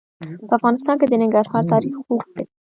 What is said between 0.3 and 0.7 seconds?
په